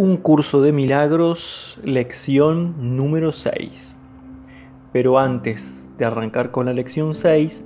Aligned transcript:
Un 0.00 0.16
curso 0.16 0.62
de 0.62 0.72
milagros, 0.72 1.78
lección 1.84 2.96
número 2.96 3.32
6. 3.32 3.94
Pero 4.94 5.18
antes 5.18 5.62
de 5.98 6.06
arrancar 6.06 6.52
con 6.52 6.64
la 6.64 6.72
lección 6.72 7.14
6, 7.14 7.62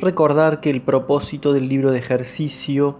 recordar 0.00 0.62
que 0.62 0.70
el 0.70 0.80
propósito 0.80 1.52
del 1.52 1.68
libro 1.68 1.90
de 1.90 1.98
ejercicio 1.98 2.96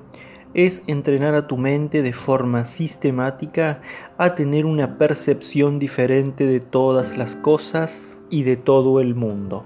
es 0.52 0.82
entrenar 0.86 1.34
a 1.34 1.46
tu 1.46 1.56
mente 1.56 2.02
de 2.02 2.12
forma 2.12 2.66
sistemática 2.66 3.80
a 4.18 4.34
tener 4.34 4.66
una 4.66 4.98
percepción 4.98 5.78
diferente 5.78 6.44
de 6.44 6.60
todas 6.60 7.16
las 7.16 7.34
cosas 7.36 8.18
y 8.28 8.42
de 8.42 8.58
todo 8.58 9.00
el 9.00 9.14
mundo. 9.14 9.64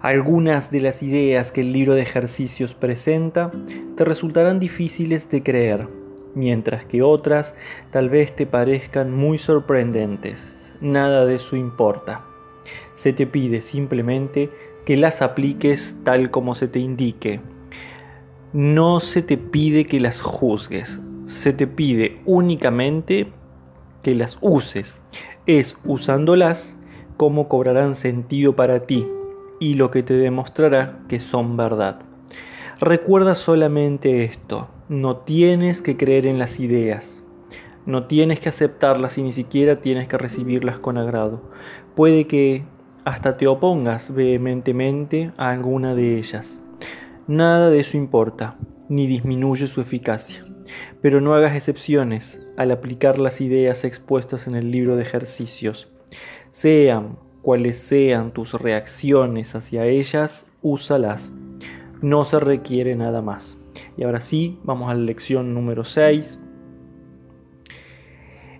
Algunas 0.00 0.70
de 0.70 0.80
las 0.80 1.02
ideas 1.02 1.50
que 1.50 1.60
el 1.60 1.72
libro 1.72 1.94
de 1.96 2.02
ejercicios 2.02 2.72
presenta 2.72 3.50
te 3.96 4.04
resultarán 4.04 4.60
difíciles 4.60 5.28
de 5.28 5.42
creer, 5.42 5.88
mientras 6.36 6.84
que 6.84 7.02
otras 7.02 7.52
tal 7.90 8.08
vez 8.08 8.34
te 8.36 8.46
parezcan 8.46 9.10
muy 9.10 9.38
sorprendentes. 9.38 10.40
Nada 10.80 11.26
de 11.26 11.34
eso 11.34 11.56
importa. 11.56 12.24
Se 12.94 13.12
te 13.12 13.26
pide 13.26 13.60
simplemente 13.60 14.50
que 14.86 14.96
las 14.96 15.20
apliques 15.20 15.96
tal 16.04 16.30
como 16.30 16.54
se 16.54 16.68
te 16.68 16.78
indique. 16.78 17.40
No 18.52 19.00
se 19.00 19.20
te 19.20 19.36
pide 19.36 19.86
que 19.86 19.98
las 19.98 20.20
juzgues, 20.20 21.00
se 21.26 21.52
te 21.52 21.66
pide 21.66 22.20
únicamente 22.24 23.26
que 24.04 24.14
las 24.14 24.38
uses. 24.42 24.94
Es 25.46 25.76
usándolas 25.84 26.72
como 27.16 27.48
cobrarán 27.48 27.96
sentido 27.96 28.54
para 28.54 28.86
ti 28.86 29.04
y 29.60 29.74
lo 29.74 29.90
que 29.90 30.02
te 30.02 30.14
demostrará 30.14 31.00
que 31.08 31.20
son 31.20 31.56
verdad. 31.56 32.00
Recuerda 32.80 33.34
solamente 33.34 34.24
esto, 34.24 34.68
no 34.88 35.16
tienes 35.18 35.82
que 35.82 35.96
creer 35.96 36.26
en 36.26 36.38
las 36.38 36.60
ideas, 36.60 37.22
no 37.86 38.04
tienes 38.04 38.40
que 38.40 38.50
aceptarlas 38.50 39.18
y 39.18 39.22
ni 39.22 39.32
siquiera 39.32 39.80
tienes 39.80 40.08
que 40.08 40.18
recibirlas 40.18 40.78
con 40.78 40.98
agrado. 40.98 41.42
Puede 41.96 42.26
que 42.26 42.62
hasta 43.04 43.36
te 43.36 43.46
opongas 43.46 44.14
vehementemente 44.14 45.32
a 45.38 45.50
alguna 45.50 45.94
de 45.94 46.18
ellas. 46.18 46.60
Nada 47.26 47.70
de 47.70 47.80
eso 47.80 47.96
importa, 47.96 48.56
ni 48.88 49.06
disminuye 49.06 49.66
su 49.66 49.80
eficacia. 49.80 50.44
Pero 51.00 51.20
no 51.20 51.34
hagas 51.34 51.56
excepciones 51.56 52.40
al 52.56 52.70
aplicar 52.70 53.18
las 53.18 53.40
ideas 53.40 53.84
expuestas 53.84 54.46
en 54.46 54.54
el 54.54 54.70
libro 54.70 54.96
de 54.96 55.02
ejercicios. 55.02 55.88
Sean 56.50 57.18
cuales 57.48 57.78
sean 57.78 58.32
tus 58.32 58.52
reacciones 58.52 59.54
hacia 59.54 59.86
ellas, 59.86 60.46
úsalas. 60.60 61.32
No 62.02 62.26
se 62.26 62.38
requiere 62.40 62.94
nada 62.94 63.22
más. 63.22 63.56
Y 63.96 64.04
ahora 64.04 64.20
sí, 64.20 64.58
vamos 64.64 64.90
a 64.90 64.94
la 64.94 65.00
lección 65.00 65.54
número 65.54 65.86
6. 65.86 66.38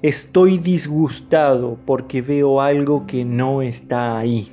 Estoy 0.00 0.56
disgustado 0.56 1.77
porque 1.84 2.22
veo 2.22 2.62
algo 2.62 3.06
que 3.06 3.27
no 3.27 3.61
está 3.61 4.16
ahí. 4.16 4.50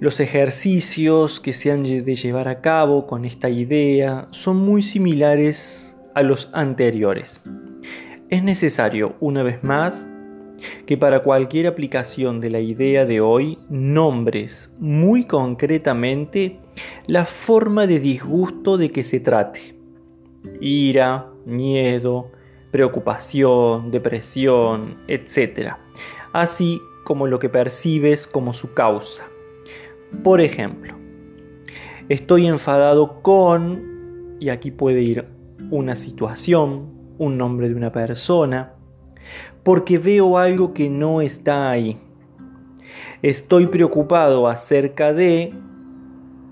Los 0.00 0.18
ejercicios 0.18 1.40
que 1.40 1.52
se 1.52 1.72
han 1.72 1.82
de 1.82 2.16
llevar 2.16 2.48
a 2.48 2.62
cabo 2.62 3.06
con 3.06 3.26
esta 3.26 3.50
idea 3.50 4.28
son 4.30 4.56
muy 4.56 4.80
similares 4.80 5.94
a 6.14 6.22
los 6.22 6.48
anteriores. 6.54 7.38
Es 8.30 8.42
necesario, 8.42 9.14
una 9.20 9.42
vez 9.42 9.62
más, 9.62 10.06
que 10.86 10.96
para 10.96 11.22
cualquier 11.22 11.66
aplicación 11.66 12.40
de 12.40 12.50
la 12.50 12.60
idea 12.60 13.04
de 13.04 13.20
hoy 13.20 13.58
nombres 13.68 14.70
muy 14.78 15.24
concretamente 15.24 16.58
la 17.06 17.24
forma 17.24 17.86
de 17.86 18.00
disgusto 18.00 18.76
de 18.76 18.90
que 18.90 19.02
se 19.02 19.20
trate. 19.20 19.74
Ira, 20.60 21.26
miedo, 21.44 22.30
preocupación, 22.70 23.90
depresión, 23.90 24.96
etc. 25.08 25.74
Así 26.32 26.80
como 27.04 27.26
lo 27.26 27.38
que 27.38 27.48
percibes 27.48 28.26
como 28.26 28.52
su 28.52 28.74
causa. 28.74 29.24
Por 30.22 30.40
ejemplo, 30.40 30.94
estoy 32.08 32.46
enfadado 32.46 33.22
con, 33.22 34.36
y 34.40 34.50
aquí 34.50 34.70
puede 34.70 35.02
ir 35.02 35.24
una 35.70 35.96
situación, 35.96 36.92
un 37.18 37.38
nombre 37.38 37.68
de 37.68 37.74
una 37.74 37.92
persona, 37.92 38.75
porque 39.62 39.98
veo 39.98 40.38
algo 40.38 40.72
que 40.74 40.88
no 40.88 41.20
está 41.20 41.70
ahí. 41.70 41.98
Estoy 43.22 43.66
preocupado 43.66 44.46
acerca 44.46 45.12
de 45.12 45.52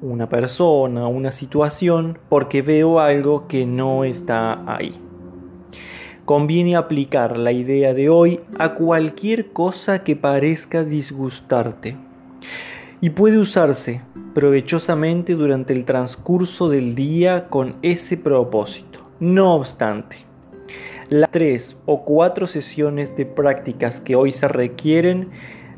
una 0.01 0.29
persona, 0.29 1.07
una 1.07 1.33
situación, 1.33 2.19
porque 2.29 2.63
veo 2.63 3.01
algo 3.01 3.47
que 3.49 3.65
no 3.67 4.05
está 4.05 4.63
ahí. 4.67 5.01
Conviene 6.25 6.77
aplicar 6.77 7.37
la 7.37 7.53
idea 7.53 7.95
de 7.95 8.09
hoy 8.09 8.41
a 8.59 8.75
cualquier 8.75 9.53
cosa 9.53 10.05
que 10.05 10.17
parezca 10.17 10.83
disgustarte 10.83 11.97
y 13.01 13.11
puede 13.11 13.39
usarse 13.39 14.01
provechosamente 14.34 15.34
durante 15.34 15.75
el 15.75 15.84
transcurso 15.84 16.69
del 16.69 16.95
día 16.95 17.49
con 17.49 17.77
ese 17.83 18.17
propósito. 18.17 19.01
No 19.21 19.55
obstante, 19.55 20.17
las 21.09 21.31
tres 21.31 21.76
o 21.87 22.04
cuatro 22.04 22.47
sesiones 22.47 23.16
de 23.16 23.26
prácticas 23.26 24.00
que 24.00 24.16
hoy 24.16 24.32
se 24.32 24.48
requieren 24.48 25.31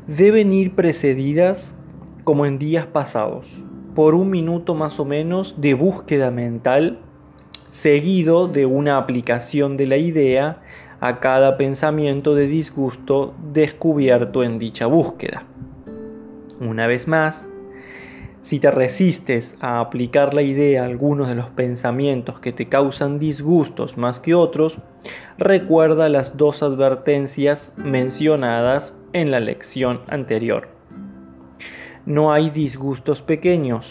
deben 0.07 0.53
ir 0.53 0.73
precedidas, 0.73 1.75
como 2.23 2.45
en 2.45 2.59
días 2.59 2.85
pasados, 2.85 3.47
por 3.95 4.15
un 4.15 4.29
minuto 4.29 4.73
más 4.75 4.99
o 4.99 5.05
menos 5.05 5.55
de 5.59 5.73
búsqueda 5.73 6.31
mental, 6.31 6.99
seguido 7.71 8.47
de 8.47 8.65
una 8.65 8.97
aplicación 8.97 9.77
de 9.77 9.85
la 9.85 9.97
idea 9.97 10.61
a 10.99 11.19
cada 11.19 11.57
pensamiento 11.57 12.33
de 12.33 12.47
disgusto 12.47 13.33
descubierto 13.53 14.43
en 14.43 14.59
dicha 14.59 14.87
búsqueda. 14.87 15.43
Una 16.59 16.87
vez 16.87 17.07
más, 17.07 17.47
si 18.47 18.61
te 18.61 18.71
resistes 18.71 19.57
a 19.59 19.81
aplicar 19.81 20.33
la 20.33 20.41
idea 20.41 20.83
a 20.83 20.85
algunos 20.85 21.27
de 21.27 21.35
los 21.35 21.49
pensamientos 21.49 22.39
que 22.39 22.53
te 22.53 22.69
causan 22.69 23.19
disgustos 23.19 23.97
más 23.97 24.21
que 24.21 24.35
otros, 24.35 24.77
recuerda 25.37 26.07
las 26.07 26.37
dos 26.37 26.63
advertencias 26.63 27.73
mencionadas 27.75 28.97
en 29.11 29.31
la 29.31 29.41
lección 29.41 29.99
anterior. 30.07 30.69
No 32.05 32.31
hay 32.31 32.49
disgustos 32.49 33.21
pequeños, 33.21 33.85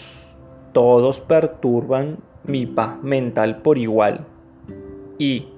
todos 0.73 1.19
perturban 1.19 2.17
mi 2.43 2.65
paz 2.65 2.95
mental 3.03 3.57
por 3.57 3.77
igual. 3.77 4.25
Y 5.19 5.49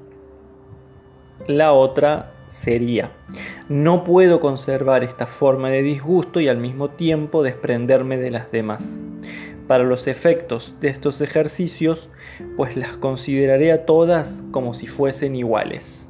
la 1.48 1.72
otra 1.72 2.34
sería, 2.48 3.14
no 3.70 4.04
puedo 4.04 4.40
conservar 4.40 5.04
esta 5.04 5.28
forma 5.28 5.70
de 5.70 5.84
disgusto 5.84 6.40
y 6.40 6.48
al 6.48 6.58
mismo 6.58 6.90
tiempo 6.90 7.44
desprenderme 7.44 8.18
de 8.18 8.32
las 8.32 8.52
demás. 8.52 8.98
Para 9.68 9.84
los 9.84 10.08
efectos 10.08 10.74
de 10.82 10.88
estos 10.90 11.22
ejercicios, 11.22 12.10
pues 12.58 12.76
las 12.76 12.98
consideraré 12.98 13.72
a 13.72 13.86
todas 13.86 14.42
como 14.52 14.74
si 14.74 14.88
fuesen 14.88 15.36
iguales. 15.36 16.09